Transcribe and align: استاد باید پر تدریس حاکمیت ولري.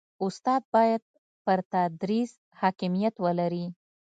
استاد 0.25 0.61
باید 0.73 1.01
پر 1.45 1.59
تدریس 1.73 2.31
حاکمیت 2.61 3.15
ولري. 3.25 3.65